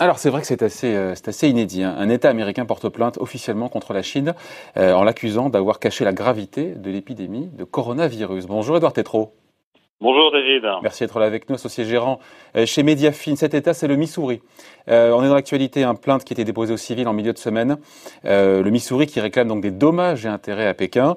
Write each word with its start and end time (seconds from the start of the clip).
Alors 0.00 0.18
c'est 0.18 0.30
vrai 0.30 0.40
que 0.40 0.46
c'est 0.48 0.62
assez, 0.64 0.92
euh, 0.92 1.14
assez 1.24 1.48
inédit. 1.48 1.84
Hein. 1.84 1.94
Un 1.96 2.08
État 2.08 2.28
américain 2.28 2.64
porte 2.64 2.88
plainte 2.88 3.18
officiellement 3.18 3.68
contre 3.68 3.92
la 3.92 4.02
Chine 4.02 4.34
euh, 4.76 4.92
en 4.92 5.04
l'accusant 5.04 5.50
d'avoir 5.50 5.78
caché 5.78 6.04
la 6.04 6.12
gravité 6.12 6.74
de 6.74 6.90
l'épidémie 6.90 7.48
de 7.56 7.62
coronavirus. 7.62 8.46
Bonjour 8.46 8.76
Edouard 8.76 8.92
Tétrault. 8.92 9.34
Bonjour 10.00 10.32
David. 10.32 10.64
Merci 10.82 11.04
d'être 11.04 11.20
là 11.20 11.26
avec 11.26 11.48
nous, 11.48 11.54
associé 11.54 11.84
gérant 11.84 12.18
euh, 12.56 12.66
chez 12.66 12.82
Mediafine. 12.82 13.36
Cet 13.36 13.54
État, 13.54 13.72
c'est 13.72 13.86
le 13.86 13.94
Missouri. 13.94 14.40
on 14.88 15.22
est 15.22 15.28
dans 15.28 15.34
l'actualité, 15.34 15.84
un 15.84 15.94
plainte 15.94 16.24
qui 16.24 16.32
a 16.32 16.34
été 16.34 16.44
déposée 16.44 16.74
au 16.74 16.76
civil 16.76 17.06
en 17.06 17.12
milieu 17.12 17.32
de 17.32 17.38
semaine. 17.38 17.76
le 18.24 18.68
Missouri 18.68 19.06
qui 19.06 19.20
réclame 19.20 19.46
donc 19.46 19.60
des 19.60 19.70
dommages 19.70 20.26
et 20.26 20.28
intérêts 20.28 20.66
à 20.66 20.74
Pékin, 20.74 21.16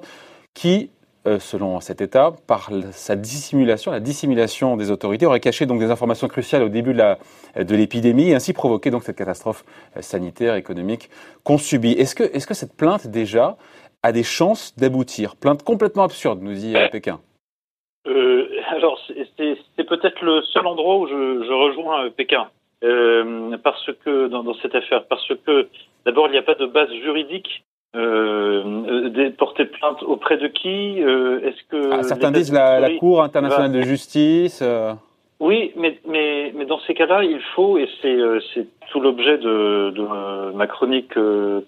qui 0.54 0.90
selon 1.24 1.80
cet 1.80 2.00
État, 2.00 2.32
par 2.46 2.70
sa 2.90 3.14
dissimulation, 3.14 3.92
la 3.92 4.00
dissimulation 4.00 4.76
des 4.76 4.90
autorités, 4.90 5.26
aurait 5.26 5.40
caché 5.40 5.66
donc 5.66 5.78
des 5.78 5.90
informations 5.90 6.26
cruciales 6.28 6.62
au 6.62 6.68
début 6.68 6.94
de 6.94 7.74
l'épidémie 7.74 8.30
et 8.30 8.34
ainsi 8.34 8.52
provoqué 8.52 8.90
cette 9.00 9.16
catastrophe 9.16 9.64
euh, 9.96 10.02
sanitaire, 10.02 10.56
économique 10.56 11.10
qu'on 11.44 11.58
subit. 11.58 11.92
Est-ce 11.92 12.14
que, 12.14 12.54
cette 12.54 12.76
plainte 12.76 13.06
déjà 13.06 13.56
a 14.02 14.12
des 14.12 14.22
chances 14.22 14.76
d'aboutir? 14.76 15.36
Plainte 15.36 15.62
complètement 15.62 16.04
absurde, 16.04 16.40
nous 16.42 16.54
dit 16.54 16.76
euh, 16.76 16.88
Pékin. 16.88 17.20
alors 18.70 18.98
c'est, 19.06 19.84
peut-être 19.84 20.22
le 20.24 20.42
seul 20.42 20.66
endroit 20.66 20.98
où 20.98 21.06
je, 21.06 21.52
rejoins 21.52 22.10
Pékin. 22.10 22.48
parce 23.62 23.90
que 24.04 24.28
dans, 24.28 24.54
cette 24.54 24.74
affaire, 24.74 25.04
parce 25.06 25.26
que 25.46 25.68
d'abord 26.04 26.26
il 26.26 26.32
n'y 26.32 26.38
a 26.38 26.42
pas 26.42 26.54
de 26.54 26.66
base 26.66 26.90
juridique 27.04 27.64
euh, 27.94 29.30
porter 29.36 29.66
plainte 29.66 30.02
auprès 30.02 30.38
de 30.38 30.46
qui 30.48 31.02
euh, 31.02 31.40
Est-ce 31.40 31.62
que 31.68 31.92
ah, 31.92 32.02
certains 32.02 32.30
disent 32.30 32.52
la, 32.52 32.80
la, 32.80 32.90
Cour 32.96 33.22
internationale 33.22 33.72
de 33.72 33.82
justice 33.82 34.60
euh. 34.62 34.92
Oui, 35.40 35.72
mais, 35.76 35.98
mais, 36.06 36.52
mais 36.54 36.66
dans 36.66 36.78
ces 36.86 36.94
cas-là, 36.94 37.24
il 37.24 37.40
faut, 37.54 37.76
et 37.76 37.88
c'est, 38.00 38.14
euh, 38.14 38.38
c'est 38.54 38.66
tout 38.92 39.00
l'objet 39.00 39.38
de, 39.38 39.90
de 39.90 40.52
ma 40.52 40.66
chronique 40.68 41.14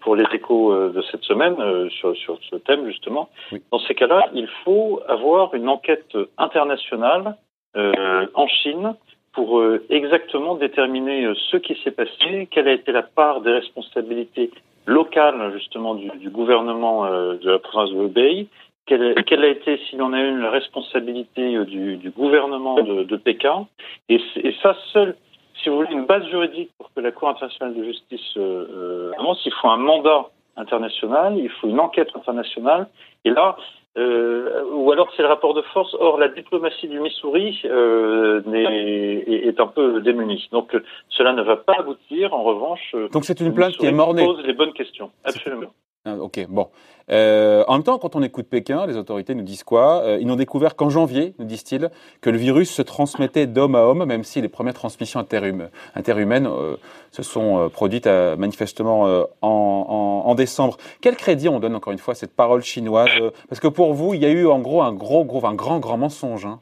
pour 0.00 0.14
les 0.14 0.24
échos 0.32 0.90
de 0.90 1.02
cette 1.10 1.24
semaine 1.24 1.56
sur, 1.90 2.16
sur 2.16 2.38
ce 2.50 2.56
thème 2.56 2.86
justement. 2.86 3.28
Dans 3.72 3.80
ces 3.80 3.94
cas-là, 3.94 4.28
il 4.32 4.48
faut 4.64 5.00
avoir 5.08 5.54
une 5.54 5.68
enquête 5.68 6.16
internationale 6.38 7.36
en 7.74 8.46
Chine 8.46 8.94
pour 9.32 9.60
exactement 9.90 10.54
déterminer 10.54 11.32
ce 11.50 11.56
qui 11.56 11.76
s'est 11.82 11.90
passé, 11.90 12.46
quelle 12.50 12.68
a 12.68 12.72
été 12.72 12.92
la 12.92 13.02
part 13.02 13.40
des 13.40 13.52
responsabilités 13.52 14.50
locale 14.86 15.52
justement 15.54 15.94
du, 15.94 16.08
du 16.18 16.30
gouvernement 16.30 17.06
euh, 17.06 17.36
de 17.36 17.50
la 17.50 17.58
province 17.58 17.90
de 17.90 18.04
Hubei. 18.04 18.48
Quelle, 18.86 19.14
quelle, 19.24 19.44
a 19.44 19.48
été, 19.48 19.78
s'il 19.88 20.02
en 20.02 20.12
a 20.12 20.20
une, 20.20 20.40
la 20.40 20.50
responsabilité 20.50 21.56
euh, 21.56 21.64
du, 21.64 21.96
du 21.96 22.10
gouvernement 22.10 22.74
de, 22.74 23.04
de 23.04 23.16
Pékin? 23.16 23.66
Et, 24.10 24.20
ça 24.62 24.76
seul, 24.92 25.16
si 25.62 25.70
vous 25.70 25.76
voulez, 25.76 25.92
une 25.92 26.04
base 26.04 26.26
juridique 26.28 26.70
pour 26.76 26.92
que 26.92 27.00
la 27.00 27.10
Cour 27.10 27.30
internationale 27.30 27.74
de 27.74 27.84
justice 27.84 28.36
euh, 28.36 28.66
euh 28.70 29.12
avance, 29.18 29.40
il 29.46 29.52
faut 29.52 29.68
un 29.68 29.78
mandat 29.78 30.26
international, 30.56 31.38
il 31.38 31.48
faut 31.48 31.68
une 31.68 31.80
enquête 31.80 32.10
internationale. 32.14 32.86
Et 33.24 33.30
là, 33.30 33.56
euh, 33.96 34.64
ou 34.72 34.90
alors 34.90 35.08
c'est 35.16 35.22
le 35.22 35.28
rapport 35.28 35.54
de 35.54 35.62
force. 35.72 35.94
Or, 35.98 36.18
la 36.18 36.28
diplomatie 36.28 36.88
du 36.88 36.98
Missouri 37.00 37.60
euh, 37.64 38.42
est, 38.52 39.48
est, 39.48 39.60
un 39.60 39.66
peu 39.66 40.00
démunie. 40.00 40.48
Donc, 40.52 40.76
cela 41.08 41.32
ne 41.32 41.42
va 41.42 41.56
pas 41.56 41.74
aboutir. 41.78 42.34
En 42.34 42.42
revanche, 42.42 42.94
donc 43.12 43.24
c'est 43.24 43.40
une 43.40 43.54
plainte 43.54 43.76
qui 43.76 43.86
est 43.86 43.92
mornée. 43.92 44.24
Pose 44.24 44.44
les 44.44 44.54
bonnes 44.54 44.72
questions. 44.72 45.10
Absolument. 45.24 45.70
Ah, 46.06 46.16
ok, 46.16 46.46
bon. 46.50 46.68
Euh, 47.10 47.64
en 47.66 47.74
même 47.74 47.82
temps, 47.82 47.98
quand 47.98 48.14
on 48.14 48.22
écoute 48.22 48.46
Pékin, 48.46 48.86
les 48.86 48.98
autorités 48.98 49.34
nous 49.34 49.42
disent 49.42 49.64
quoi? 49.64 50.02
Euh, 50.02 50.18
Ils 50.20 50.26
n'ont 50.26 50.36
découvert 50.36 50.76
qu'en 50.76 50.90
janvier, 50.90 51.34
nous 51.38 51.46
disent-ils, 51.46 51.90
que 52.20 52.28
le 52.28 52.36
virus 52.36 52.70
se 52.70 52.82
transmettait 52.82 53.46
d'homme 53.46 53.74
à 53.74 53.84
homme, 53.84 54.04
même 54.04 54.22
si 54.22 54.42
les 54.42 54.48
premières 54.48 54.74
transmissions 54.74 55.18
interhumaines 55.20 56.46
euh, 56.46 56.76
se 57.10 57.22
sont 57.22 57.58
euh, 57.58 57.68
produites 57.70 58.06
euh, 58.06 58.36
manifestement 58.36 59.24
en, 59.40 60.34
décembre. 60.34 60.76
Quel 61.00 61.16
crédit 61.16 61.48
on 61.48 61.60
donne 61.60 61.74
encore 61.74 61.92
une 61.92 61.98
fois 61.98 62.12
à 62.12 62.14
cette 62.16 62.34
parole 62.34 62.62
chinoise? 62.62 63.08
Parce 63.48 63.60
que 63.60 63.68
pour 63.68 63.94
vous, 63.94 64.12
il 64.12 64.20
y 64.20 64.26
a 64.26 64.30
eu 64.30 64.46
en 64.46 64.58
gros 64.58 64.82
un 64.82 64.92
gros, 64.92 65.24
gros, 65.24 65.46
un 65.46 65.54
grand, 65.54 65.78
grand 65.78 65.96
mensonge. 65.96 66.44
Hein. 66.44 66.60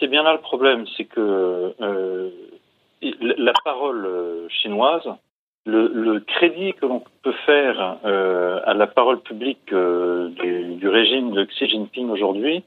C'est 0.00 0.08
bien 0.08 0.22
là 0.22 0.32
le 0.32 0.40
problème, 0.40 0.84
c'est 0.96 1.04
que 1.04 1.74
la 3.02 3.52
parole 3.62 4.48
chinoise 4.48 5.06
le, 5.66 6.20
crédit 6.20 6.74
que 6.74 6.86
l'on 6.86 7.02
peut 7.22 7.34
faire 7.44 7.98
euh, 8.04 8.60
à 8.64 8.74
la 8.74 8.86
parole 8.86 9.20
publique 9.20 9.72
euh, 9.72 10.28
du, 10.28 10.88
régime 10.88 11.32
de 11.32 11.44
Xi 11.44 11.68
Jinping 11.68 12.08
aujourd'hui 12.10 12.62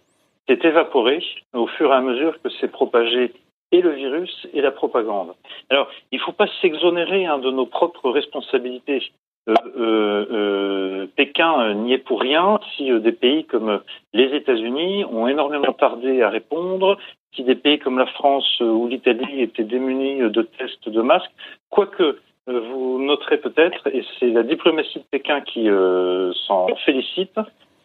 s'est 0.47 0.59
évaporé 0.63 1.23
au 1.53 1.67
fur 1.67 1.91
et 1.91 1.95
à 1.95 2.01
mesure 2.01 2.41
que 2.41 2.49
s'est 2.49 2.67
propagé 2.67 3.33
et 3.71 3.81
le 3.81 3.91
virus 3.91 4.47
et 4.53 4.61
la 4.61 4.71
propagande. 4.71 5.33
Alors, 5.69 5.87
il 6.11 6.17
ne 6.17 6.23
faut 6.23 6.31
pas 6.31 6.47
s'exonérer 6.61 7.25
hein, 7.25 7.37
de 7.37 7.51
nos 7.51 7.67
propres 7.67 8.09
responsabilités. 8.09 9.03
Euh, 9.47 11.07
Pékin 11.15 11.73
n'y 11.75 11.93
est 11.93 11.99
pour 11.99 12.19
rien 12.19 12.59
si 12.75 12.91
des 12.99 13.11
pays 13.11 13.45
comme 13.45 13.81
les 14.13 14.35
États-Unis 14.35 15.05
ont 15.05 15.27
énormément 15.27 15.73
tardé 15.73 16.21
à 16.21 16.29
répondre, 16.29 16.97
si 17.35 17.43
des 17.43 17.55
pays 17.55 17.79
comme 17.79 17.99
la 17.99 18.07
France 18.07 18.59
ou 18.59 18.87
l'Italie 18.87 19.41
étaient 19.41 19.63
démunis 19.63 20.19
de 20.19 20.41
tests 20.41 20.89
de 20.89 21.01
masques, 21.01 21.31
quoique 21.69 22.17
vous 22.53 22.99
noterez 22.99 23.37
peut-être, 23.37 23.87
et 23.87 24.03
c'est 24.19 24.29
la 24.29 24.43
diplomatie 24.43 24.99
de 24.99 25.03
Pékin 25.11 25.41
qui 25.41 25.69
euh, 25.69 26.31
s'en 26.47 26.67
félicite, 26.85 27.37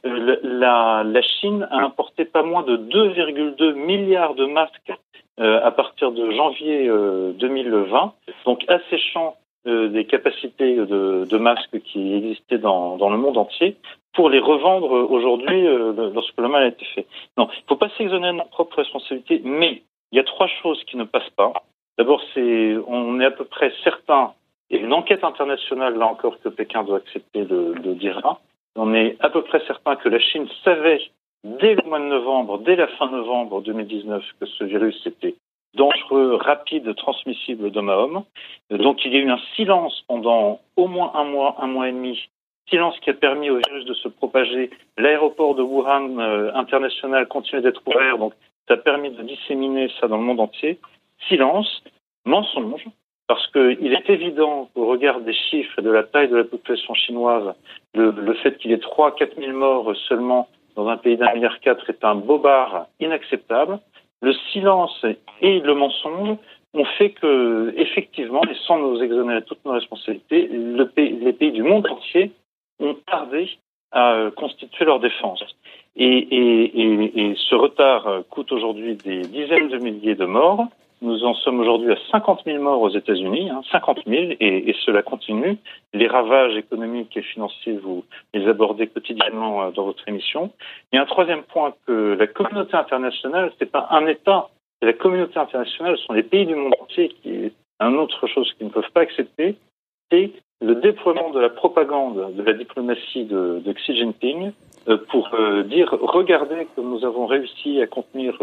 euh, 0.07 0.37
la, 0.43 1.23
Chine 1.23 1.67
a 1.71 1.79
importé 1.79 2.25
pas 2.25 2.43
moins 2.43 2.63
de 2.63 2.77
2,2 2.77 3.73
milliards 3.75 4.35
de 4.35 4.47
masques 4.47 4.93
à 5.37 5.73
partir 5.73 6.13
de 6.13 6.31
janvier 6.31 6.87
2020, 6.87 8.13
donc 8.45 8.65
asséchant 8.69 9.37
des 9.65 10.05
capacités 10.05 10.77
de, 10.77 11.37
masques 11.39 11.81
qui 11.81 12.15
existaient 12.15 12.59
dans, 12.59 13.11
le 13.11 13.17
monde 13.17 13.37
entier 13.37 13.77
pour 14.13 14.31
les 14.31 14.39
revendre 14.39 14.93
aujourd'hui 15.11 15.67
lorsque 16.15 16.41
le 16.41 16.47
mal 16.47 16.63
a 16.63 16.67
été 16.69 16.85
fait. 16.95 17.07
Non, 17.37 17.49
il 17.53 17.63
ne 17.63 17.67
faut 17.67 17.77
pas 17.77 17.89
s'exonérer 17.99 18.33
de 18.33 18.39
notre 18.39 18.51
propre 18.51 18.77
responsabilité, 18.77 19.41
mais 19.43 19.83
il 20.13 20.19
y 20.19 20.21
a 20.21 20.25
trois 20.25 20.47
choses 20.63 20.81
qui 20.85 20.97
ne 20.97 21.03
passent 21.03 21.31
pas. 21.37 21.53
D'abord, 21.99 22.21
c'est 22.33 22.77
on 22.87 23.19
est 23.19 23.25
à 23.25 23.33
peu 23.33 23.45
près 23.45 23.73
certain 23.83 24.35
et 24.71 24.79
une 24.79 24.93
enquête 24.93 25.25
internationale, 25.25 25.97
là 25.97 26.07
encore, 26.07 26.41
que 26.41 26.49
Pékin 26.49 26.85
doit 26.85 26.99
accepter 26.99 27.45
de, 27.45 27.75
de 27.75 27.95
dire 27.95 28.21
là. 28.25 28.39
On 28.77 28.95
est 28.95 29.17
à 29.21 29.31
peu 29.31 29.43
près 29.43 29.63
certain 29.67 29.97
que 29.97 30.09
la 30.09 30.19
Chine 30.19 30.49
savait 30.65 31.01
dès 31.45 31.75
le 31.75 31.83
mois 31.83 32.01
de 32.01 32.07
novembre, 32.07 32.59
dès 32.59 32.77
la 32.77 32.89
fin 32.89 33.11
novembre 33.11 33.61
2019, 33.61 34.25
que 34.41 34.47
ce 34.47 34.65
virus 34.65 35.07
était 35.07 35.37
dangereux, 35.75 36.37
rapide, 36.37 36.95
transmissible 36.97 37.71
d'homme 37.71 37.91
à 37.91 37.99
homme. 37.99 38.25
Donc 38.71 39.05
il 39.05 39.13
y 39.13 39.17
a 39.17 39.21
eu 39.21 39.31
un 39.31 39.41
silence 39.57 40.03
pendant 40.09 40.61
au 40.77 40.89
moins 40.89 41.13
un 41.15 41.25
mois, 41.25 41.57
un 41.61 41.67
mois 41.67 41.89
et 41.89 41.93
demi, 41.93 42.19
silence 42.69 42.99
qui 43.01 43.11
a 43.11 43.15
permis 43.15 43.51
au 43.51 43.59
virus 43.59 43.85
de 43.85 43.95
se 43.95 44.09
propager. 44.09 44.71
L'aéroport 44.97 45.55
de 45.55 45.63
Wuhan 45.63 46.19
euh, 46.19 46.53
international 46.55 47.29
continue 47.29 47.63
d'être 47.63 47.83
ouvert, 47.87 48.19
donc 48.19 48.33
ça 48.67 48.75
a 48.75 48.79
permis 48.79 49.11
de 49.11 49.23
disséminer 49.23 49.91
ça 50.01 50.09
dans 50.09 50.17
le 50.17 50.25
monde 50.25 50.41
entier. 50.41 50.79
Silence, 51.29 51.83
mensonge, 52.25 52.87
parce 53.27 53.47
qu'il 53.49 53.93
est 53.93 54.11
évident, 54.11 54.69
au 54.75 54.87
regard 54.87 55.21
des 55.21 55.33
chiffres 55.33 55.79
et 55.79 55.83
de 55.83 55.91
la 55.91 56.03
taille 56.03 56.29
de 56.29 56.37
la 56.37 56.45
population 56.45 56.95
chinoise, 56.95 57.55
le, 57.95 58.35
fait 58.35 58.59
qu'il 58.59 58.71
y 58.71 58.75
ait 58.75 58.79
3 58.79 59.15
4 59.15 59.37
000 59.39 59.57
morts 59.57 59.95
seulement 60.09 60.49
dans 60.77 60.89
un 60.89 60.97
pays 60.97 61.17
d'un 61.17 61.33
milliard 61.33 61.61
quatre 61.61 61.89
est 61.89 62.05
un 62.05 62.17
bobard 62.17 62.87
inacceptable. 63.01 63.79
Le 64.21 64.33
silence 64.53 65.05
et 65.41 65.61
le 65.61 65.75
mensonge 65.75 66.37
ont 66.75 66.85
fait 66.99 67.11
que, 67.11 67.73
effectivement, 67.77 68.43
et 68.45 68.57
sans 68.67 68.79
nous 68.79 69.01
exonérer 69.03 69.43
toutes 69.43 69.65
nos 69.65 69.73
responsabilités, 69.73 70.49
les 70.49 71.33
pays 71.33 71.53
du 71.53 71.63
monde 71.63 71.87
entier 71.89 72.33
ont 72.81 72.97
tardé 73.07 73.49
à 73.93 74.31
constituer 74.37 74.85
leur 74.85 74.99
défense. 74.99 75.45
Et 75.97 77.37
ce 77.49 77.55
retard 77.55 78.23
coûte 78.31 78.51
aujourd'hui 78.51 78.97
des 78.97 79.21
dizaines 79.21 79.69
de 79.69 79.79
milliers 79.79 80.17
de 80.17 80.27
morts. 80.27 80.67
Nous 81.05 81.23
en 81.23 81.35
sommes 81.35 81.61
aujourd'hui 81.61 81.93
à 81.93 81.99
50 82.13 82.45
000 82.47 82.63
morts 82.63 82.81
aux 82.81 82.89
États-Unis, 82.89 83.51
hein, 83.51 83.61
50 83.71 84.05
000, 84.07 84.33
et, 84.41 84.75
cela 84.87 85.03
continue. 85.03 85.59
Les 85.93 86.07
ravages 86.07 86.57
économiques 86.57 87.15
et 87.15 87.21
financiers, 87.21 87.77
vous 87.77 88.05
les 88.33 88.49
abordez 88.49 88.87
quotidiennement 88.87 89.65
euh, 89.65 89.71
dans 89.71 89.85
votre 89.85 90.09
émission. 90.09 90.51
Et 90.93 90.97
un 90.97 91.05
troisième 91.05 91.43
point 91.43 91.75
que 91.87 92.17
la 92.19 92.27
communauté 92.27 92.75
internationale, 92.79 93.53
c'est 93.59 93.71
pas 93.71 93.87
un 93.91 94.07
État, 94.07 94.49
c'est 94.81 94.87
la 94.87 94.95
communauté 94.95 95.39
internationale, 95.39 95.99
ce 95.99 96.05
sont 96.05 96.15
les 96.15 96.23
pays 96.23 96.47
du 96.47 96.55
monde 96.55 96.75
entier 96.81 97.11
qui 97.11 97.29
est 97.29 97.53
une 97.81 97.97
autre 97.97 98.27
chose 98.27 98.51
qu'ils 98.55 98.69
ne 98.69 98.73
peuvent 98.73 98.91
pas 98.95 99.03
accepter, 99.03 99.57
c'est 100.11 100.31
le 100.63 100.77
déploiement 100.77 101.29
de 101.33 101.41
la 101.41 101.51
propagande 101.51 102.35
de 102.35 102.43
la 102.43 102.55
diplomatie 102.55 103.27
de, 103.27 103.61
de 103.63 103.73
Xi 103.75 103.95
Jinping 103.95 104.53
euh, 104.89 104.97
pour 105.11 105.35
euh, 105.35 105.65
dire 105.65 105.95
regardez 106.01 106.67
comme 106.75 106.89
nous 106.89 107.05
avons 107.05 107.27
réussi 107.27 107.83
à 107.83 107.87
contenir 107.87 108.39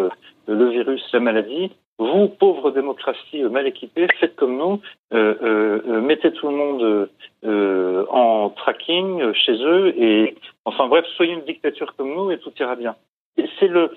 le 0.48 0.70
virus, 0.70 1.02
la 1.12 1.20
maladie, 1.20 1.72
vous, 2.02 2.28
pauvres 2.28 2.72
démocraties 2.72 3.44
mal 3.44 3.68
équipées, 3.68 4.08
faites 4.20 4.36
comme 4.36 4.58
nous, 4.58 4.82
euh, 5.14 5.36
euh, 5.42 5.82
euh 5.88 6.02
mettez 6.02 6.32
tout 6.32 6.50
le 6.50 6.56
monde 6.56 7.10
euh, 7.46 8.06
en 8.10 8.50
tracking 8.50 9.34
chez 9.34 9.54
eux 9.54 9.94
et 9.98 10.36
enfin 10.66 10.88
bref, 10.88 11.06
soyez 11.16 11.34
une 11.34 11.46
dictature 11.46 11.94
comme 11.96 12.14
nous 12.14 12.32
et 12.32 12.40
tout 12.40 12.52
ira 12.60 12.76
bien. 12.76 12.96
C'est 13.60 13.68
le 13.68 13.92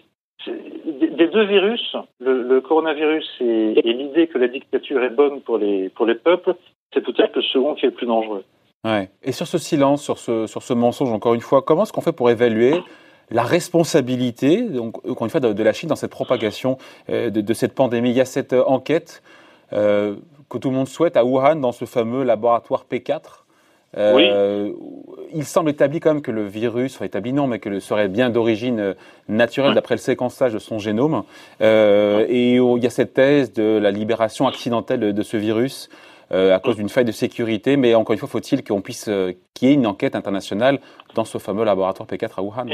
des 0.46 1.28
deux 1.28 1.44
virus, 1.44 1.96
le, 2.20 2.60
coronavirus 2.60 3.26
et, 3.40 3.80
l'idée 3.82 4.26
que 4.26 4.36
la 4.36 4.48
dictature 4.48 5.02
est 5.02 5.10
bonne 5.10 5.40
pour 5.40 5.56
les, 5.56 5.88
pour 5.88 6.04
les 6.04 6.16
peuples, 6.16 6.54
c'est 6.92 7.00
peut-être 7.00 7.36
le 7.36 7.42
second 7.42 7.74
qui 7.74 7.86
est 7.86 7.90
le 7.90 7.94
plus 7.94 8.06
dangereux. 8.06 8.44
Ouais. 8.84 9.08
Et 9.22 9.32
sur 9.32 9.46
ce 9.46 9.56
silence, 9.56 10.02
sur 10.02 10.18
ce, 10.18 10.46
sur 10.46 10.62
ce 10.62 10.74
mensonge, 10.74 11.10
encore 11.12 11.32
une 11.32 11.40
fois, 11.40 11.62
comment 11.62 11.84
est-ce 11.84 11.92
qu'on 11.94 12.02
fait 12.02 12.12
pour 12.12 12.28
évaluer 12.28 12.74
la 13.34 13.42
responsabilité, 13.42 14.62
donc, 14.62 15.06
encore 15.06 15.26
une 15.26 15.30
fois, 15.30 15.40
de, 15.40 15.62
la 15.62 15.72
Chine 15.72 15.88
dans 15.88 15.96
cette 15.96 16.12
propagation 16.12 16.78
euh, 17.10 17.30
de, 17.30 17.54
cette 17.54 17.74
pandémie 17.74 18.10
Il 18.10 18.16
y 18.16 18.20
a 18.20 18.24
cette 18.24 18.52
euh, 18.52 18.64
enquête 18.64 19.22
euh, 19.72 20.14
que 20.48 20.56
tout 20.56 20.70
le 20.70 20.76
monde 20.76 20.88
souhaite 20.88 21.16
à 21.16 21.24
Wuhan, 21.24 21.56
dans 21.56 21.72
ce 21.72 21.84
fameux 21.84 22.22
laboratoire 22.22 22.86
P4. 22.90 23.20
Euh, 23.96 24.72
Il 25.32 25.44
semble 25.44 25.70
établi 25.70 26.00
quand 26.00 26.12
même 26.12 26.22
que 26.22 26.30
le 26.30 26.46
virus, 26.46 26.94
enfin 26.94 27.04
établi 27.06 27.32
non, 27.32 27.46
mais 27.46 27.58
que 27.58 27.68
le 27.68 27.80
serait 27.80 28.08
bien 28.08 28.30
d'origine 28.30 28.94
naturelle 29.28 29.74
d'après 29.74 29.96
le 29.96 30.00
séquençage 30.00 30.52
de 30.52 30.58
son 30.58 30.78
génome. 30.78 31.24
Euh, 31.60 32.24
et 32.28 32.54
il 32.54 32.82
y 32.82 32.86
a 32.86 32.90
cette 32.90 33.14
thèse 33.14 33.52
de 33.52 33.78
la 33.78 33.90
libération 33.90 34.46
accidentelle 34.46 35.12
de, 35.12 35.22
ce 35.22 35.36
virus 35.36 35.88
euh, 36.32 36.54
à 36.54 36.60
cause 36.60 36.76
d'une 36.76 36.88
faille 36.88 37.04
de 37.04 37.12
sécurité. 37.12 37.76
Mais 37.76 37.94
encore 37.94 38.14
une 38.14 38.18
fois, 38.20 38.28
faut-il 38.28 38.62
qu'on 38.62 38.80
puisse, 38.80 39.10
qu'il 39.54 39.68
y 39.68 39.70
ait 39.72 39.74
une 39.74 39.86
enquête 39.86 40.14
internationale 40.14 40.78
dans 41.14 41.24
ce 41.24 41.38
fameux 41.38 41.64
laboratoire 41.64 42.08
P4 42.08 42.30
à 42.36 42.42
Wuhan. 42.42 42.66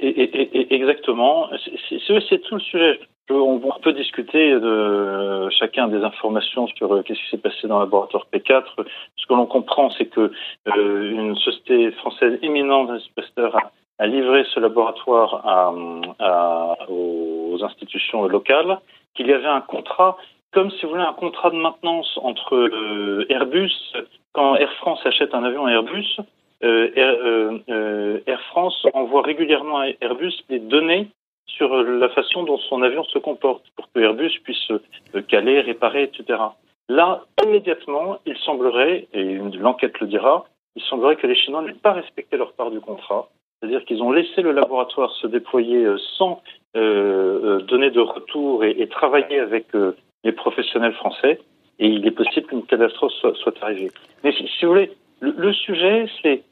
Et, 0.00 0.74
exactement. 0.74 1.48
C'est 1.88 2.38
tout 2.42 2.54
le 2.54 2.60
sujet 2.60 3.00
on, 3.30 3.58
peut 3.82 3.92
discuter 3.92 4.52
de 4.52 5.48
chacun 5.50 5.88
des 5.88 6.02
informations 6.02 6.66
sur 6.68 6.92
euh, 6.92 7.02
qu'est-ce 7.02 7.20
qui 7.20 7.30
s'est 7.30 7.38
passé 7.38 7.66
dans 7.66 7.78
le 7.78 7.84
laboratoire 7.84 8.26
P4. 8.32 8.64
Ce 9.16 9.26
que 9.26 9.34
l'on 9.34 9.46
comprend, 9.46 9.90
c'est 9.90 10.06
que 10.06 10.30
euh, 10.68 11.10
une 11.10 11.36
société 11.36 11.90
française 11.92 12.38
éminente 12.42 12.90
a, 12.90 13.72
a 13.98 14.06
livré 14.06 14.44
ce 14.54 14.60
laboratoire 14.60 15.42
aux 16.88 17.58
institutions 17.62 18.26
locales, 18.28 18.78
qu'il 19.14 19.26
y 19.26 19.32
avait 19.32 19.46
un 19.46 19.60
contrat, 19.60 20.16
comme 20.52 20.70
si 20.70 20.82
vous 20.82 20.90
voulez, 20.90 21.02
un 21.02 21.12
contrat 21.12 21.50
de 21.50 21.56
maintenance 21.56 22.18
entre 22.22 22.54
euh, 22.54 23.26
Airbus, 23.28 23.72
quand 24.32 24.54
Air 24.56 24.72
France 24.74 25.00
achète 25.04 25.34
un 25.34 25.42
avion 25.42 25.66
à 25.66 25.72
Airbus, 25.72 26.16
Air, 26.94 28.22
Air 28.26 28.40
France 28.48 28.86
envoie 28.94 29.22
régulièrement 29.22 29.78
à 29.78 29.88
Airbus 30.00 30.34
des 30.48 30.58
données 30.58 31.08
sur 31.46 31.74
la 31.82 32.08
façon 32.10 32.42
dont 32.42 32.58
son 32.58 32.82
avion 32.82 33.04
se 33.04 33.18
comporte 33.18 33.64
pour 33.76 33.90
que 33.92 34.00
Airbus 34.00 34.32
puisse 34.42 34.72
caler, 35.28 35.60
réparer, 35.60 36.02
etc. 36.04 36.38
Là, 36.88 37.22
immédiatement, 37.44 38.18
il 38.26 38.36
semblerait, 38.38 39.08
et 39.12 39.38
l'enquête 39.58 39.98
le 40.00 40.06
dira, 40.06 40.46
il 40.76 40.82
semblerait 40.82 41.16
que 41.16 41.26
les 41.26 41.34
Chinois 41.34 41.62
n'aient 41.62 41.72
pas 41.72 41.92
respecté 41.92 42.36
leur 42.36 42.52
part 42.52 42.70
du 42.70 42.80
contrat. 42.80 43.28
C'est-à-dire 43.58 43.84
qu'ils 43.86 44.02
ont 44.02 44.12
laissé 44.12 44.42
le 44.42 44.52
laboratoire 44.52 45.10
se 45.12 45.26
déployer 45.26 45.84
euh, 45.84 45.96
sans 46.18 46.42
euh, 46.76 46.80
euh, 46.80 47.62
donner 47.62 47.90
de 47.90 48.00
retour 48.00 48.64
et, 48.64 48.86
travailler 48.88 49.40
avec 49.40 49.66
les 50.24 50.32
professionnels 50.32 50.92
français. 50.92 51.40
Et 51.78 51.88
il 51.88 52.06
est 52.06 52.12
possible 52.12 52.46
qu'une 52.46 52.64
catastrophe 52.64 53.12
soit, 53.12 53.62
arrivée. 53.62 53.90
Mais 54.22 54.32
si, 54.32 54.46
vous 54.62 54.68
voulez, 54.72 54.92
le 55.20 55.52
sujet, 55.52 56.06
c'est 56.22 56.42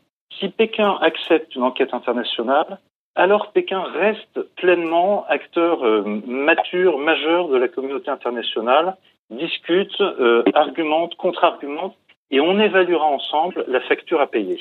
si 0.45 0.51
Pékin 0.51 0.99
accepte 1.01 1.55
une 1.55 1.63
enquête 1.63 1.95
internationale, 1.95 2.79
alors 3.15 3.53
Pékin 3.53 3.81
reste 3.81 4.43
pleinement 4.57 5.25
acteur 5.29 5.83
euh, 5.85 6.03
mature, 6.27 6.99
majeur 6.99 7.49
de 7.49 7.57
la 7.57 7.69
communauté 7.69 8.11
internationale, 8.11 8.97
discute, 9.31 9.99
euh, 10.01 10.43
argumente, 10.53 11.15
contre-argumente, 11.15 11.97
et 12.31 12.41
on 12.41 12.59
évaluera 12.59 13.07
ensemble 13.07 13.65
la 13.69 13.81
facture 13.81 14.21
à 14.21 14.27
payer. 14.27 14.61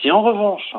Si 0.00 0.10
en 0.10 0.22
revanche 0.22 0.74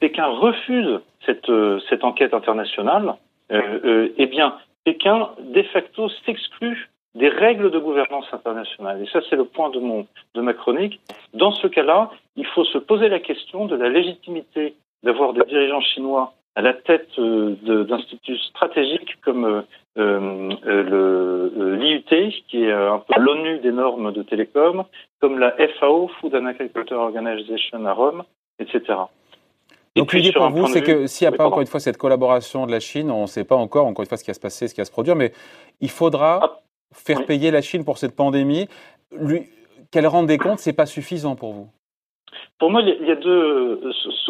Pékin 0.00 0.26
refuse 0.26 1.00
cette, 1.24 1.48
euh, 1.48 1.78
cette 1.88 2.02
enquête 2.02 2.34
internationale, 2.34 3.14
eh 3.50 4.26
bien 4.26 4.58
Pékin 4.84 5.30
de 5.40 5.62
facto 5.62 6.10
s'exclut 6.26 6.90
des 7.18 7.28
règles 7.28 7.70
de 7.70 7.78
gouvernance 7.78 8.26
internationale. 8.32 9.02
Et 9.02 9.06
ça, 9.12 9.20
c'est 9.28 9.36
le 9.36 9.44
point 9.44 9.70
de, 9.70 9.80
mon, 9.80 10.06
de 10.34 10.40
ma 10.40 10.54
chronique. 10.54 11.00
Dans 11.34 11.52
ce 11.52 11.66
cas-là, 11.66 12.10
il 12.36 12.46
faut 12.46 12.64
se 12.64 12.78
poser 12.78 13.08
la 13.08 13.18
question 13.18 13.66
de 13.66 13.76
la 13.76 13.88
légitimité 13.88 14.74
d'avoir 15.02 15.32
des 15.32 15.44
dirigeants 15.44 15.80
chinois 15.80 16.32
à 16.54 16.62
la 16.62 16.74
tête 16.74 17.08
euh, 17.18 17.56
d'instituts 17.84 18.38
stratégiques 18.38 19.20
comme 19.24 19.44
euh, 19.44 19.62
euh, 19.98 20.82
le 20.82 21.76
l'IUT, 21.76 22.32
qui 22.48 22.64
est 22.64 22.72
un 22.72 22.98
peu 22.98 23.20
l'ONU 23.20 23.58
des 23.58 23.72
normes 23.72 24.12
de 24.12 24.22
télécom, 24.22 24.84
comme 25.20 25.38
la 25.38 25.54
FAO, 25.78 26.08
Food 26.20 26.34
and 26.34 26.46
Agriculture 26.46 26.98
Organization 26.98 27.84
à 27.84 27.92
Rome, 27.92 28.24
etc. 28.58 28.94
Donc 29.96 30.12
l'idée 30.12 30.32
pour 30.32 30.50
vous, 30.50 30.66
c'est 30.68 30.82
que 30.82 31.06
s'il 31.06 31.28
n'y 31.28 31.34
a 31.34 31.36
pas 31.36 31.46
encore 31.46 31.60
une 31.60 31.66
fois 31.66 31.80
cette 31.80 31.96
collaboration 31.96 32.66
de 32.66 32.72
la 32.72 32.80
Chine, 32.80 33.10
on 33.10 33.22
ne 33.22 33.26
sait 33.26 33.44
pas 33.44 33.56
encore 33.56 33.86
encore 33.86 34.02
une 34.02 34.08
fois 34.08 34.16
ce 34.16 34.24
qui 34.24 34.30
va 34.30 34.34
se 34.34 34.40
passer, 34.40 34.68
ce 34.68 34.74
qui 34.74 34.80
va 34.80 34.84
se 34.84 34.92
produire, 34.92 35.16
mais 35.16 35.32
il 35.80 35.90
faudra 35.90 36.40
ah, 36.42 36.60
faire 36.92 37.26
payer 37.26 37.50
la 37.50 37.60
Chine 37.60 37.84
pour 37.84 37.98
cette 37.98 38.16
pandémie. 38.16 38.68
Lui, 39.12 39.48
qu'elle 39.90 40.06
rende 40.06 40.26
des 40.26 40.38
comptes, 40.38 40.58
c'est 40.58 40.72
pas 40.72 40.86
suffisant 40.86 41.36
pour 41.36 41.52
vous? 41.52 41.68
Pour 42.58 42.70
moi, 42.70 42.82
il 42.82 43.06
y 43.06 43.10
a 43.10 43.16
deux, 43.16 43.80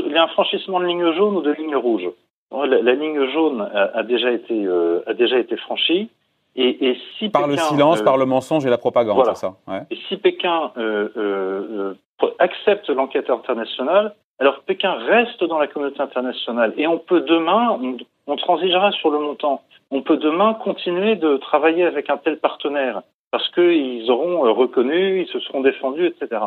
il 0.06 0.12
y 0.12 0.16
a 0.16 0.24
un 0.24 0.28
franchissement 0.28 0.80
de 0.80 0.86
ligne 0.86 1.12
jaune 1.12 1.36
ou 1.36 1.42
de 1.42 1.52
ligne 1.52 1.76
rouge. 1.76 2.08
La, 2.50 2.94
ligne 2.94 3.26
jaune 3.32 3.60
a, 3.60 4.02
déjà 4.02 4.30
été 4.30 4.64
euh, 4.64 5.00
a 5.06 5.14
déjà 5.14 5.38
été 5.38 5.56
franchie. 5.56 6.08
Et, 6.56 6.90
et 6.90 6.98
si 7.18 7.28
par 7.28 7.46
le 7.46 7.56
silence, 7.56 8.00
euh, 8.00 8.04
par 8.04 8.16
le 8.16 8.26
mensonge 8.26 8.64
et 8.66 8.70
la 8.70 8.78
propagande, 8.78 9.22
c'est 9.26 9.36
ça? 9.36 9.56
Ouais. 9.66 9.82
Et 9.90 9.96
si 10.08 10.16
Pékin 10.16 10.72
euh, 10.76 11.94
accepte 12.38 12.88
l'enquête 12.88 13.30
internationale, 13.30 14.14
alors 14.38 14.60
Pékin 14.60 14.92
reste 14.92 15.42
dans 15.44 15.58
la 15.58 15.66
communauté 15.66 16.00
internationale 16.00 16.72
et 16.76 16.86
on 16.86 16.98
peut 16.98 17.22
demain, 17.22 17.78
on, 17.80 17.96
on, 18.26 18.36
transigera 18.36 18.92
sur 18.92 19.10
le 19.10 19.18
montant, 19.18 19.62
on 19.90 20.02
peut 20.02 20.16
demain 20.16 20.54
continuer 20.54 21.16
de 21.16 21.36
travailler 21.38 21.84
avec 21.84 22.08
un 22.08 22.18
tel 22.18 22.38
partenaire 22.38 23.02
parce 23.30 23.48
qu'ils 23.50 24.10
auront 24.10 24.40
reconnu, 24.54 25.22
ils 25.22 25.28
se 25.28 25.40
seront 25.40 25.60
défendus, 25.60 26.06
etc. 26.06 26.42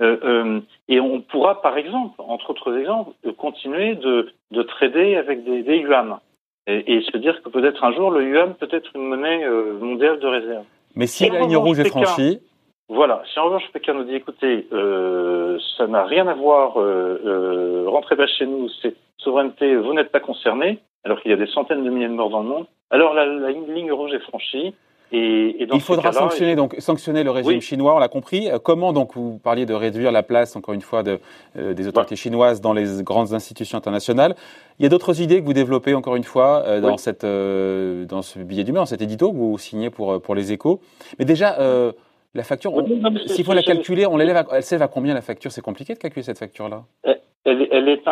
Euh, 0.00 0.16
euh, 0.24 0.60
et 0.88 1.00
on 1.00 1.20
pourra, 1.20 1.62
par 1.62 1.76
exemple, 1.76 2.14
entre 2.18 2.50
autres 2.50 2.76
exemples, 2.76 3.12
continuer 3.38 3.94
de, 3.94 4.32
de 4.50 4.62
trader 4.62 5.16
avec 5.16 5.44
des, 5.44 5.62
des 5.62 5.76
yuan 5.76 6.18
et, 6.66 6.96
et, 6.96 7.02
se 7.02 7.16
dire 7.18 7.40
que 7.42 7.48
peut-être 7.48 7.84
un 7.84 7.92
jour 7.92 8.10
le 8.10 8.28
yuan 8.28 8.54
peut 8.54 8.68
être 8.72 8.90
une 8.96 9.06
monnaie 9.06 9.44
euh, 9.44 9.78
mondiale 9.78 10.18
de 10.18 10.26
réserve. 10.26 10.64
Mais 10.96 11.06
si, 11.06 11.28
la 11.28 11.40
ligne 11.40 11.56
rouge 11.56 11.78
est 11.78 11.88
franchie. 11.88 12.40
Voilà, 12.88 13.22
si 13.32 13.38
en 13.38 13.46
revanche 13.46 13.64
Pékin 13.72 13.94
nous 13.94 14.04
dit 14.04 14.14
écoutez, 14.14 14.66
euh, 14.72 15.58
ça 15.76 15.86
n'a 15.86 16.04
rien 16.04 16.26
à 16.28 16.34
voir, 16.34 16.78
euh, 16.78 17.84
rentrez 17.86 18.14
pas 18.14 18.26
chez 18.26 18.46
nous, 18.46 18.68
c'est 18.82 18.94
souveraineté, 19.18 19.76
vous 19.76 19.94
n'êtes 19.94 20.12
pas 20.12 20.20
concerné, 20.20 20.80
alors 21.02 21.20
qu'il 21.20 21.30
y 21.30 21.34
a 21.34 21.38
des 21.38 21.46
centaines 21.46 21.82
de 21.82 21.90
milliers 21.90 22.08
de 22.08 22.12
morts 22.12 22.30
dans 22.30 22.42
le 22.42 22.48
monde, 22.48 22.66
alors 22.90 23.14
la, 23.14 23.24
la 23.24 23.50
ligne 23.50 23.90
rouge 23.90 24.12
est 24.12 24.20
franchie, 24.20 24.74
il 25.12 25.80
faudra 25.80 26.12
sanctionner, 26.12 26.56
donc, 26.56 26.74
sanctionner 26.78 27.22
le 27.22 27.30
régime 27.30 27.60
chinois, 27.60 27.94
on 27.94 27.98
l'a 27.98 28.08
compris. 28.08 28.50
Euh, 28.50 28.58
comment, 28.58 28.92
donc, 28.92 29.14
vous 29.14 29.38
parliez 29.38 29.66
de 29.66 29.74
réduire 29.74 30.12
la 30.12 30.22
place, 30.22 30.56
encore 30.56 30.74
une 30.74 30.80
fois, 30.80 31.02
de, 31.02 31.20
euh, 31.56 31.74
des 31.74 31.86
autorités 31.86 32.16
chinoises 32.16 32.60
dans 32.60 32.72
les 32.72 33.02
grandes 33.02 33.32
institutions 33.32 33.78
internationales? 33.78 34.34
Il 34.78 34.82
y 34.82 34.86
a 34.86 34.88
d'autres 34.88 35.20
idées 35.20 35.40
que 35.40 35.46
vous 35.46 35.52
développez, 35.52 35.94
encore 35.94 36.16
une 36.16 36.24
fois, 36.24 36.64
euh, 36.66 36.80
dans, 36.80 36.96
cette, 36.96 37.24
dans 37.24 38.22
ce 38.22 38.38
billet 38.40 38.64
d'humeur, 38.64 38.82
dans 38.82 38.86
cet 38.86 39.02
édito 39.02 39.30
que 39.30 39.36
vous 39.36 39.58
signez 39.58 39.90
pour, 39.90 40.20
pour 40.20 40.34
les 40.34 40.52
échos. 40.52 40.80
Mais 41.18 41.24
déjà, 41.24 41.56
la 42.34 42.42
facture, 42.42 42.72
s'il 43.26 43.44
faut 43.44 43.54
la 43.54 43.62
calculer, 43.62 44.06
on 44.06 44.16
l'élève 44.16 44.44
elle 44.52 44.62
s'élève 44.62 44.82
à 44.82 44.88
combien 44.88 45.14
la 45.14 45.22
facture 45.22 45.52
C'est 45.52 45.62
compliqué 45.62 45.94
de 45.94 45.98
calculer 45.98 46.24
cette 46.24 46.38
facture-là 46.38 46.84
elle, 47.46 47.68
elle, 47.70 47.88
est 47.90 48.02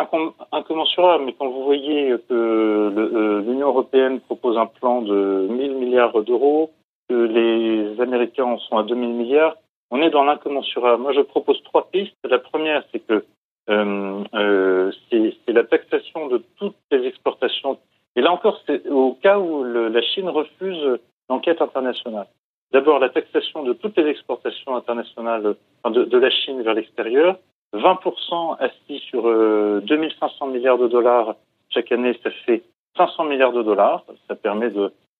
incommensurable, 0.51 1.25
mais 1.25 1.33
quand 1.33 1.49
vous 1.49 1.63
voyez 1.63 2.13
que 2.29 3.41
l'Union 3.47 3.69
européenne 3.69 4.19
propose 4.19 4.57
un 4.57 4.67
plan 4.67 5.01
de 5.01 5.47
1000 5.49 5.75
milliards 5.75 6.21
d'euros, 6.21 6.69
que 7.09 7.15
les 7.15 7.99
Américains 7.99 8.45
en 8.45 8.59
sont 8.59 8.77
à 8.77 8.83
2000 8.83 9.09
milliards, 9.09 9.55
on 9.91 10.01
est 10.01 10.09
dans 10.09 10.23
l'incommensurable. 10.23 11.01
Moi, 11.01 11.13
je 11.13 11.21
propose 11.21 11.61
trois 11.63 11.89
pistes. 11.91 12.15
La 12.29 12.39
première, 12.39 12.83
c'est 12.91 12.99
que 12.99 13.25
euh, 13.69 14.23
euh, 14.33 14.91
c'est 15.09 15.53
la 15.53 15.63
taxation 15.63 16.27
de 16.27 16.43
toutes 16.57 16.75
les 16.91 17.05
exportations. 17.07 17.77
Et 18.15 18.21
là 18.21 18.31
encore, 18.31 18.59
c'est 18.67 18.87
au 18.89 19.13
cas 19.13 19.39
où 19.39 19.63
le, 19.63 19.87
la 19.87 20.01
Chine 20.01 20.29
refuse 20.29 20.99
l'enquête 21.29 21.61
internationale. 21.61 22.27
D'abord, 22.73 22.99
la 22.99 23.09
taxation 23.09 23.63
de 23.63 23.73
toutes 23.73 23.97
les 23.97 24.07
exportations 24.07 24.75
internationales 24.75 25.55
de, 25.85 26.03
de 26.03 26.17
la 26.17 26.29
Chine 26.29 26.61
vers 26.63 26.73
l'extérieur. 26.73 27.37
20% 27.73 28.57
assis 28.59 28.99
sur 29.09 29.27
euh, 29.27 29.81
2500 29.85 30.47
milliards 30.47 30.77
de 30.77 30.87
dollars 30.87 31.35
chaque 31.69 31.91
année, 31.91 32.17
ça 32.23 32.29
fait 32.45 32.63
500 32.97 33.25
milliards 33.25 33.53
de 33.53 33.63
dollars. 33.63 34.03
Ça 34.27 34.35
permet 34.35 34.71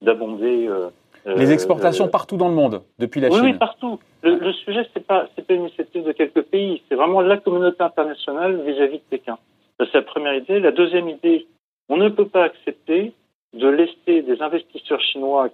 d'abonder 0.01 0.67
euh, 0.67 0.89
les 1.25 1.49
euh, 1.49 1.53
exportations 1.53 2.07
partout 2.07 2.37
dans 2.37 2.49
le 2.49 2.55
monde, 2.55 2.83
depuis 2.99 3.21
la 3.21 3.29
Chine. 3.29 3.39
Oui, 3.41 3.53
partout. 3.53 3.99
Le, 4.23 4.53
sujet, 4.53 4.87
c'est 4.93 5.05
pas, 5.05 5.27
c'est 5.35 5.45
pas 5.45 5.53
une 5.53 5.61
initiative 5.61 6.03
de 6.03 6.11
quelques 6.11 6.43
pays, 6.43 6.81
c'est 6.87 6.95
vraiment 6.95 7.21
la 7.21 7.37
communauté 7.37 7.83
internationale 7.83 8.61
vis-à-vis 8.65 8.97
de 8.97 9.03
Pékin. 9.09 9.37
C'est 9.79 9.93
la 9.93 10.01
première 10.01 10.33
idée. 10.33 10.59
La 10.59 10.71
deuxième 10.71 11.09
idée, 11.09 11.47
on 11.89 11.97
ne 11.97 12.09
peut 12.09 12.27
pas 12.27 12.43
accepter 12.43 13.13
de 13.53 13.67
laisser 13.67 14.21
des 14.21 14.41
investisseurs 14.41 15.01
chinois, 15.01 15.49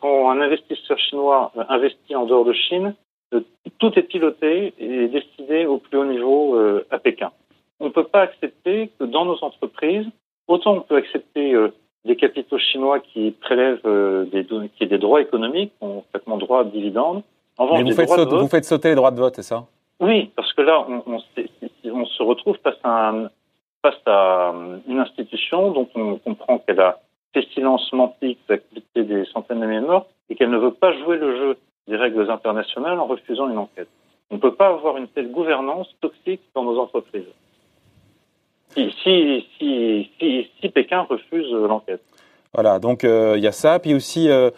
quand 0.00 0.30
un 0.30 0.40
investisseur 0.40 0.98
chinois 0.98 1.52
investit 1.68 2.14
en 2.14 2.26
dehors 2.26 2.44
de 2.44 2.52
Chine, 2.52 2.94
euh, 3.34 3.40
tout 3.78 3.92
est 3.98 4.02
piloté 4.02 4.74
et 4.78 5.08
décidé 5.08 5.66
au 5.66 5.78
plus 5.78 5.98
haut 5.98 6.04
niveau 6.04 6.56
euh, 6.56 6.86
à 6.90 6.98
Pékin. 6.98 7.30
On 7.80 7.86
ne 7.86 7.90
peut 7.90 8.04
pas 8.04 8.22
accepter 8.22 8.90
que 8.98 9.04
dans 9.04 9.24
nos 9.24 9.42
entreprises, 9.42 10.06
autant 10.46 10.74
on 10.74 10.80
peut 10.82 10.96
accepter 10.96 11.56
des 12.04 12.16
capitaux 12.16 12.58
chinois 12.58 13.00
qui 13.00 13.32
prélèvent 13.40 13.82
des, 14.30 14.46
qui 14.76 14.86
des 14.86 14.98
droits 14.98 15.20
économiques, 15.20 15.72
complètement 15.80 16.36
droit 16.36 16.60
à 16.60 16.64
dividendes. 16.64 17.22
Mais 17.58 17.82
vous 17.82 17.92
faites, 17.92 18.08
sauter, 18.08 18.36
vous 18.36 18.48
faites 18.48 18.64
sauter 18.64 18.88
les 18.90 18.94
droits 18.94 19.10
de 19.10 19.18
vote, 19.18 19.34
c'est 19.36 19.42
ça? 19.42 19.66
Oui, 20.00 20.30
parce 20.34 20.52
que 20.52 20.62
là, 20.62 20.84
on, 20.88 21.02
on, 21.06 22.06
se 22.06 22.22
retrouve 22.22 22.56
face 22.62 22.78
à, 22.82 23.10
un, 23.10 23.28
face 23.82 24.00
à 24.06 24.52
une 24.88 24.98
institution 24.98 25.70
dont 25.70 25.88
on 25.94 26.16
comprend 26.16 26.58
qu'elle 26.58 26.80
a 26.80 26.98
fait 27.32 27.46
silence 27.54 27.92
mentique, 27.92 28.38
des 28.94 29.24
centaines 29.26 29.60
de 29.60 29.66
milliers 29.66 29.80
de 29.80 29.86
morts, 29.86 30.06
et 30.28 30.34
qu'elle 30.34 30.50
ne 30.50 30.58
veut 30.58 30.72
pas 30.72 30.92
jouer 30.98 31.16
le 31.16 31.36
jeu 31.36 31.56
des 31.88 31.96
règles 31.96 32.30
internationales 32.30 32.98
en 32.98 33.06
refusant 33.06 33.48
une 33.48 33.58
enquête. 33.58 33.88
On 34.30 34.36
ne 34.36 34.40
peut 34.40 34.54
pas 34.54 34.68
avoir 34.68 34.96
une 34.96 35.08
telle 35.08 35.30
gouvernance 35.30 35.88
toxique 36.00 36.40
dans 36.54 36.64
nos 36.64 36.78
entreprises. 36.78 37.28
Si, 38.74 38.90
si, 39.02 39.46
si, 39.58 40.50
si, 40.60 40.68
Pékin 40.70 41.02
refuse 41.02 41.52
l'enquête. 41.52 42.00
Voilà, 42.54 42.78
donc 42.78 43.04
euh, 43.04 43.34
il 43.36 43.42
y 43.42 43.46
a 43.46 43.52
ça, 43.52 43.78
puis 43.78 43.94
aussi 43.94 44.30
euh, 44.30 44.50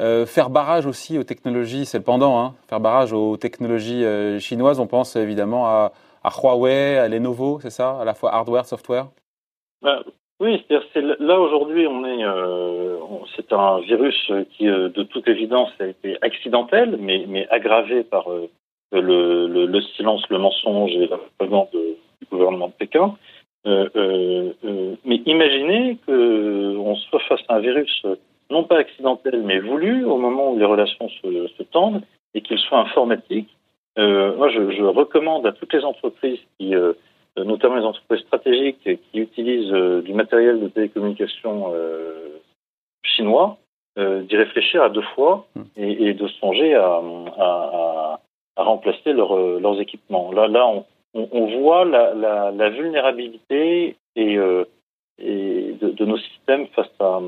euh, 0.00 0.26
faire 0.26 0.50
barrage 0.50 0.86
aussi 0.86 1.18
aux 1.18 1.22
technologies, 1.22 1.86
c'est 1.86 1.98
le 1.98 2.04
pendant, 2.04 2.40
hein, 2.40 2.54
faire 2.68 2.80
barrage 2.80 3.12
aux 3.12 3.36
technologies 3.36 4.04
chinoises. 4.40 4.80
On 4.80 4.88
pense 4.88 5.14
évidemment 5.14 5.66
à, 5.66 5.92
à 6.24 6.30
Huawei, 6.30 6.98
à 6.98 7.08
Lenovo, 7.08 7.60
c'est 7.60 7.70
ça, 7.70 8.00
à 8.00 8.04
la 8.04 8.14
fois 8.14 8.34
hardware, 8.34 8.66
software? 8.66 9.06
Bah, 9.82 10.02
oui, 10.40 10.64
c'est 10.94 11.02
là 11.20 11.38
aujourd'hui, 11.38 11.86
on 11.86 12.02
est, 12.06 12.24
euh, 12.24 12.96
c'est 13.36 13.52
un 13.52 13.80
virus 13.80 14.32
qui, 14.52 14.66
euh, 14.68 14.88
de 14.88 15.02
toute 15.02 15.28
évidence, 15.28 15.70
a 15.80 15.86
été 15.86 16.16
accidentel, 16.22 16.96
mais, 16.98 17.46
aggravé 17.50 18.04
par 18.04 18.32
euh, 18.32 18.48
le, 18.90 19.46
le, 19.46 19.66
le, 19.66 19.80
silence, 19.82 20.26
le 20.30 20.38
mensonge 20.38 20.92
et 20.92 21.08
la 21.08 21.18
propagande 21.18 21.68
du 21.72 22.26
gouvernement 22.30 22.68
de 22.68 22.72
Pékin. 22.72 23.16
Euh, 23.66 24.54
mais 25.04 25.16
imaginez 25.26 25.98
que 26.06 26.76
on 26.78 26.96
soit 26.96 27.20
face 27.28 27.42
à 27.48 27.56
un 27.56 27.60
virus 27.60 28.06
non 28.48 28.64
pas 28.64 28.78
accidentel, 28.78 29.42
mais 29.44 29.60
voulu 29.60 30.06
au 30.06 30.16
moment 30.16 30.52
où 30.52 30.58
les 30.58 30.64
relations 30.64 31.10
se, 31.22 31.62
tendent 31.64 32.00
et 32.32 32.40
qu'il 32.40 32.58
soit 32.58 32.78
informatique. 32.78 33.48
moi, 33.98 34.48
je, 34.48 34.82
recommande 34.84 35.46
à 35.46 35.52
toutes 35.52 35.74
les 35.74 35.84
entreprises 35.84 36.40
qui 36.58 36.74
notamment 37.36 37.76
les 37.76 37.84
entreprises 37.84 38.20
stratégiques 38.20 38.82
qui 38.82 39.18
utilisent 39.18 39.72
euh, 39.72 40.02
du 40.02 40.12
matériel 40.14 40.60
de 40.60 40.68
télécommunication 40.68 41.72
euh, 41.74 42.38
chinois, 43.02 43.56
d'y 43.96 44.36
réfléchir 44.36 44.82
à 44.82 44.88
deux 44.88 45.04
fois 45.14 45.46
hmm. 45.54 45.62
et, 45.76 46.14
de 46.14 46.26
songer 46.28 46.74
à, 46.74 48.18
remplacer 48.56 49.12
leurs 49.12 49.80
équipements. 49.80 50.32
Là, 50.32 50.48
là 50.48 50.64
on, 51.12 51.60
voit 51.60 51.84
la, 51.84 52.70
vulnérabilité 52.70 53.96
et, 54.16 54.38
et 55.18 55.72
de, 55.80 56.04
nos 56.04 56.16
systèmes 56.16 56.66
face 56.68 56.90
à, 56.98 57.20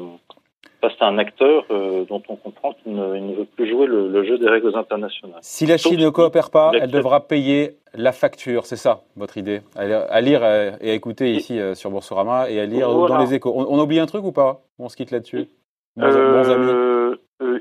face 0.82 1.00
à 1.00 1.06
un 1.06 1.16
acteur 1.16 1.64
euh, 1.70 2.04
dont 2.06 2.22
on 2.28 2.34
comprend 2.34 2.72
qu'il 2.72 2.94
ne, 2.94 3.34
veut 3.36 3.44
plus 3.44 3.70
jouer 3.70 3.86
le, 3.86 4.24
jeu 4.24 4.36
des 4.36 4.48
règles 4.48 4.76
internationales. 4.76 5.38
Si 5.40 5.64
la 5.64 5.78
Chine 5.78 6.00
ne 6.00 6.10
coopère 6.10 6.50
pas, 6.50 6.72
elle 6.74 6.90
devra 6.90 7.20
payer 7.20 7.76
la 7.94 8.10
facture, 8.10 8.66
c'est 8.66 8.76
ça 8.76 9.02
votre 9.16 9.38
idée 9.38 9.60
À 9.76 10.20
lire 10.20 10.40
euh, 10.42 10.72
et 10.80 10.90
à 10.90 10.94
écouter 10.94 11.30
ici 11.30 11.60
euh, 11.60 11.74
sur 11.74 11.90
Boursorama 11.90 12.50
et 12.50 12.60
à 12.60 12.66
lire 12.66 12.88
dans 12.88 13.18
les 13.18 13.32
échos. 13.32 13.52
On, 13.54 13.78
oublie 13.78 14.00
un 14.00 14.06
truc 14.06 14.24
ou 14.24 14.32
pas? 14.32 14.62
On 14.78 14.88
se 14.88 14.96
quitte 14.96 15.12
là-dessus? 15.12 15.48
Bons, 15.96 16.50
amis 16.50 17.16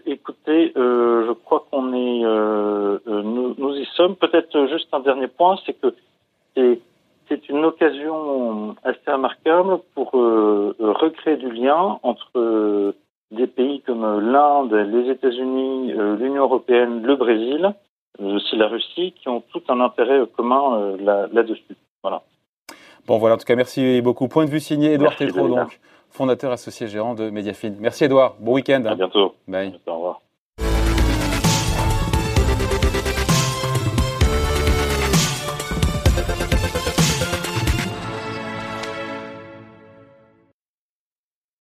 Écoutez, 0.06 0.72
je 0.75 1.32
crois 1.34 1.66
qu'on 1.70 1.94
est, 1.94 2.22
nous, 3.06 3.56
nous, 3.58 3.75
y 3.75 3.86
sommes. 3.96 4.16
Peut-être 4.16 4.68
juste 4.68 4.88
un 4.94 5.00
dernier 5.00 5.28
point, 5.28 5.58
c'est 5.66 5.74
que 5.74 5.94
c'est 6.56 7.50
une 7.50 7.66
occasion 7.66 8.75
assez 8.84 9.12
remarquable 9.12 9.80
pour 9.94 10.12
recréer 10.13 11.38
du 11.38 11.51
lien 11.51 12.00
entre 12.04 12.94
des 13.31 13.47
pays 13.47 13.81
comme 13.81 14.19
l'Inde, 14.31 14.73
les 14.73 15.09
États-Unis, 15.09 15.93
euh, 15.93 16.15
l'Union 16.17 16.43
européenne, 16.43 17.01
le 17.01 17.15
Brésil, 17.15 17.73
euh, 18.19 18.35
aussi 18.35 18.55
la 18.57 18.67
Russie, 18.67 19.13
qui 19.13 19.29
ont 19.29 19.41
tout 19.51 19.63
un 19.69 19.79
intérêt 19.79 20.21
commun 20.35 20.79
euh, 20.79 21.27
là-dessus. 21.31 21.75
voilà. 22.03 22.21
Bon, 23.07 23.17
voilà, 23.17 23.35
en 23.35 23.38
tout 23.38 23.45
cas, 23.45 23.55
merci 23.55 24.01
beaucoup. 24.01 24.27
Point 24.27 24.45
de 24.45 24.51
vue 24.51 24.59
signé 24.59 24.93
Edouard 24.93 25.15
Tétro, 25.15 25.47
donc, 25.47 25.79
fondateur 26.09 26.51
associé 26.51 26.88
gérant 26.88 27.15
de 27.15 27.29
Mediafine. 27.29 27.77
Merci 27.79 28.03
Edouard, 28.03 28.35
bon 28.39 28.53
week-end. 28.53 28.83
À 28.85 28.95
bientôt. 28.95 29.33
Bye. 29.47 29.73
Au 29.88 29.95
revoir. 29.95 30.21